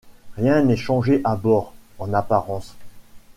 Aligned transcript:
Rien 0.35 0.63
n’est 0.63 0.77
changé 0.77 1.21
à 1.23 1.35
bord,— 1.35 1.75
en 1.99 2.11
apparence. 2.15 2.75